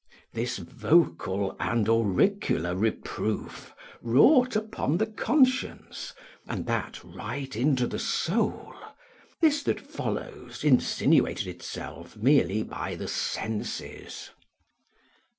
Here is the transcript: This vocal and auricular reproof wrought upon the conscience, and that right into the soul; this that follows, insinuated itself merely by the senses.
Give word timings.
This 0.33 0.57
vocal 0.57 1.55
and 1.59 1.87
auricular 1.87 2.75
reproof 2.75 3.75
wrought 4.01 4.55
upon 4.55 4.97
the 4.97 5.05
conscience, 5.05 6.13
and 6.47 6.65
that 6.65 7.03
right 7.03 7.55
into 7.55 7.85
the 7.85 7.99
soul; 7.99 8.73
this 9.41 9.61
that 9.61 9.79
follows, 9.79 10.63
insinuated 10.63 11.45
itself 11.45 12.17
merely 12.17 12.63
by 12.63 12.95
the 12.95 13.07
senses. 13.07 14.31